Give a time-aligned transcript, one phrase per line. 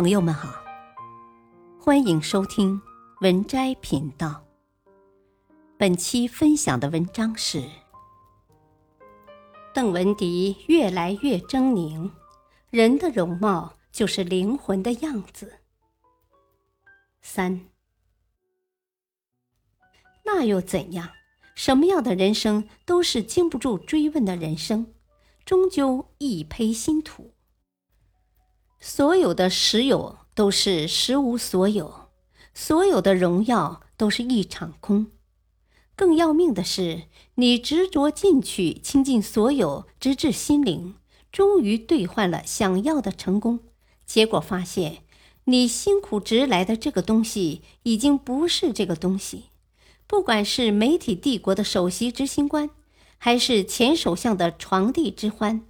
[0.00, 0.62] 朋友们好，
[1.80, 2.80] 欢迎收听
[3.20, 4.46] 文摘频道。
[5.76, 7.64] 本期分享的文章是：
[9.74, 12.08] 邓文迪越来越狰狞，
[12.70, 15.58] 人的容貌就是灵魂的样子。
[17.20, 17.66] 三，
[20.24, 21.08] 那又怎样？
[21.56, 24.94] 什么样的人生都是经不住追问的人生，
[25.44, 27.32] 终究一胚新土。
[28.80, 32.08] 所有的实有都是实无所有，
[32.54, 35.08] 所有的荣耀都是一场空。
[35.96, 37.02] 更要命的是，
[37.34, 40.94] 你执着进去，倾尽所有，直至心灵，
[41.32, 43.58] 终于兑换了想要的成功。
[44.06, 44.98] 结果发现，
[45.44, 49.46] 你辛苦值来的这个东西，已经不是这个东西。
[50.06, 52.70] 不管是媒体帝国的首席执行官，
[53.18, 55.62] 还是前首相的床笫之欢，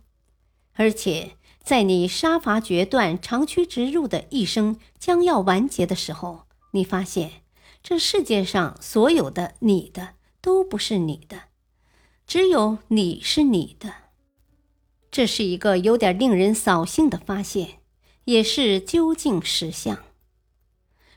[0.75, 1.38] 而且。
[1.69, 7.43] 在你杀伐决断、长驱直入的一生将要完结的时候，你发现
[7.83, 11.43] 这世界上所有的你的都不是你的，
[12.27, 13.93] 只有你是你的。
[15.11, 17.81] 这是一个有点令人扫兴的发现，
[18.25, 19.99] 也是究竟实相。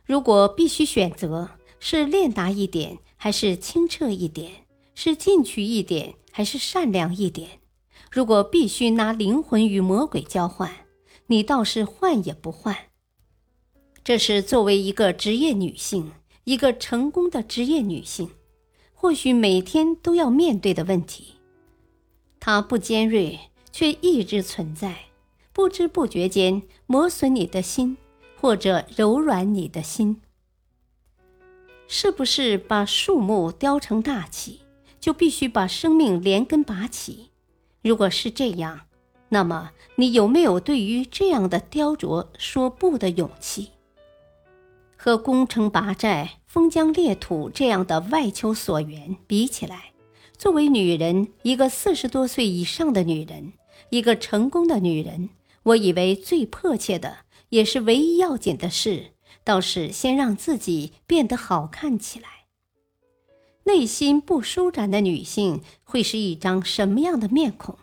[0.03, 4.65] 如果必须选择，是练达一点还是清澈一点？
[4.95, 7.60] 是进取一点还是善良一点？
[8.09, 10.71] 如果必须拿灵魂与魔鬼交换，
[11.27, 12.75] 你倒是换也不换。
[14.03, 16.11] 这是作为一个职业女性，
[16.45, 18.31] 一个成功的职业女性，
[18.93, 21.35] 或许每天都要面对的问题。
[22.39, 23.39] 它不尖锐，
[23.71, 25.05] 却一直存在，
[25.53, 27.97] 不知不觉间磨损你的心，
[28.39, 30.21] 或者柔软你的心。
[31.87, 34.61] 是不是把树木雕成大器，
[34.99, 37.30] 就必须把生命连根拔起？
[37.81, 38.81] 如果是这样，
[39.29, 43.69] 那么你有没有对于这样的雕琢说不的勇气？
[44.95, 49.93] 和攻城拔寨、封疆裂土这样的外求所缘比起来，
[50.37, 53.53] 作为女人，一个四十多岁以上的女人，
[53.89, 55.29] 一个成功的女人，
[55.63, 57.19] 我以为最迫切的，
[57.49, 59.13] 也是唯一要紧的事，
[59.43, 62.40] 倒是先让自己变得好看起来。
[63.63, 67.77] 内心不舒展的女性会是一张什么样的面孔？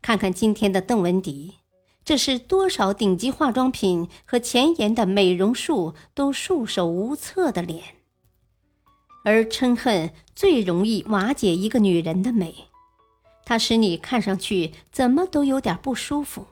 [0.00, 1.56] 看看今天的邓文迪，
[2.02, 7.82] 这是多少顶级化妆品和前沿的美容术都束手无策的脸。
[9.24, 12.54] 而嗔恨最容易瓦解一个女人的美，
[13.44, 16.46] 它使你看上去怎么都有点不舒服。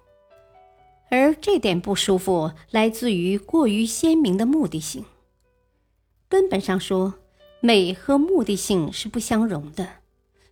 [1.09, 5.05] 而这点不舒服来自于过于鲜明的目的性。
[6.29, 7.15] 根本上说。
[7.67, 9.89] 美和目的性是不相容的，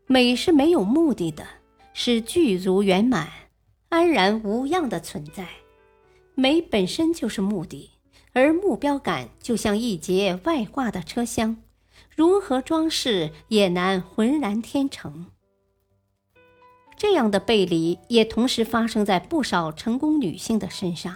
[0.07, 1.47] 美是没有目的的，
[1.93, 3.29] 是具足圆满、
[3.91, 5.47] 安然无恙的存在。
[6.35, 7.91] 美本身就是目的，
[8.33, 11.59] 而目标感就像一节外挂的车厢，
[12.17, 15.27] 如何装饰也难浑然天成。
[16.97, 21.15] 这样的背离也同时发生在不少成功女性的身上，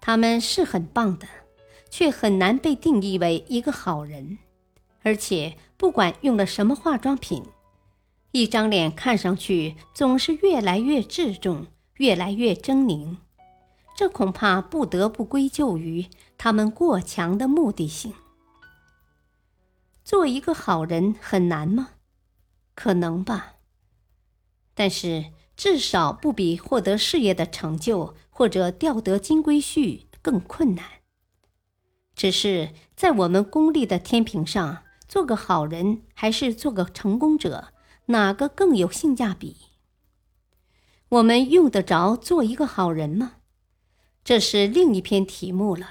[0.00, 1.26] 她们是很棒的，
[1.90, 4.38] 却很难被定义为一个好人。
[5.02, 7.44] 而且，不管用了什么化妆品，
[8.32, 13.16] 一张脸看上去总是越来越稚重，越来越狰狞。
[13.96, 16.06] 这恐怕不得不归咎于
[16.36, 18.12] 他们过强的目的性。
[20.04, 21.90] 做一个好人很难吗？
[22.74, 23.54] 可能吧。
[24.74, 30.84] 但是至少不比获得事业的成就或者钓得金龟婿更困难。
[32.14, 34.82] 只是在我们功利的天平上。
[35.10, 37.72] 做个好人还是做个成功者，
[38.06, 39.56] 哪个更有性价比？
[41.08, 43.38] 我们用得着做一个好人吗？
[44.22, 45.88] 这是另一篇题目了。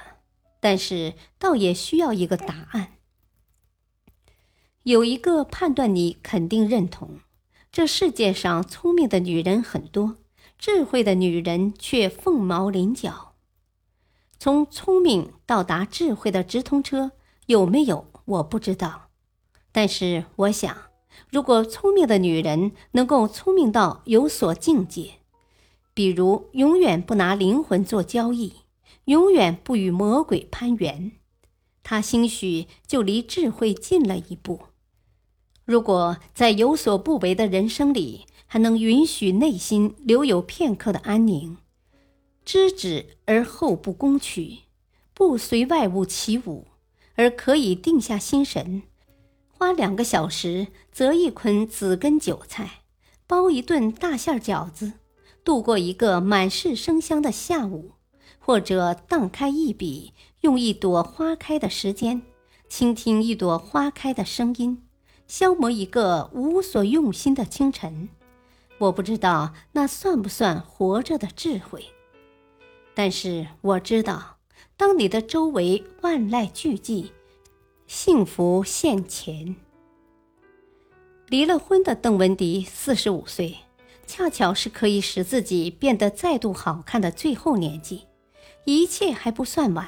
[0.62, 2.94] 但是倒也需要一个答案。
[4.84, 7.20] 有一个判断，你肯定认同：
[7.74, 10.16] 这世界上聪明的女人很多，
[10.58, 13.36] 智慧的女人却凤毛麟角。
[14.40, 17.12] 从聪明到达智慧的直通车
[17.48, 18.08] 有没有？
[18.24, 19.09] 我不知道。
[19.72, 20.76] 但是我想，
[21.32, 25.12] 如果聪明的女人能够聪明到有所境界，
[25.94, 28.54] 比如永远不拿灵魂做交易，
[29.06, 31.12] 永远不与魔鬼攀援，
[31.84, 34.62] 她兴许就离智慧近了一步。
[35.66, 41.58] 如果在有所不为的人生里，还能允许内心留有片刻的安宁，
[42.44, 44.62] 知止而后不攻取，
[45.14, 46.66] 不随外物起舞，
[47.14, 48.82] 而可以定下心神。
[49.60, 52.84] 花两个小时择一捆紫根韭菜，
[53.28, 54.94] 包一顿大馅饺子，
[55.44, 57.92] 度过一个满是生香的下午，
[58.40, 62.22] 或者荡开一笔，用一朵花开的时间，
[62.70, 64.82] 倾听一朵花开的声音，
[65.28, 68.08] 消磨一个无所用心的清晨。
[68.78, 71.84] 我不知道那算不算活着的智慧，
[72.94, 74.38] 但是我知道，
[74.78, 77.10] 当你的周围万籁俱寂，
[77.92, 79.56] 幸福现前。
[81.28, 83.58] 离了婚的邓文迪四十五岁，
[84.06, 88.06] 恰巧是可以使自己变得再度好看的最后年纪。
[88.66, 89.88] 一切还不算晚，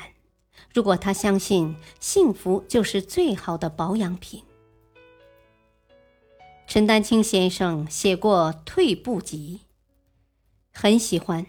[0.73, 4.41] 如果他相信幸福就是最好的保养品。
[6.65, 9.59] 陈丹青先生写过《退步集》，
[10.73, 11.45] 很喜欢。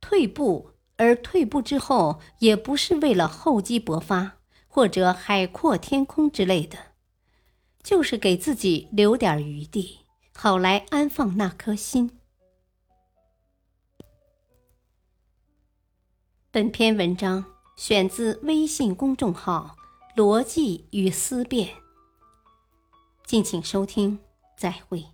[0.00, 4.38] 退步，而退步之后也不是为了厚积薄发
[4.74, 6.76] 或者海阔天空之类的，
[7.80, 10.00] 就是给自己留点余地，
[10.34, 12.18] 好来安放那颗心。
[16.50, 17.44] 本篇文章
[17.76, 19.76] 选自微信公众号
[20.20, 21.68] 《逻辑与思辨》，
[23.24, 24.18] 敬请收听，
[24.58, 25.13] 再会。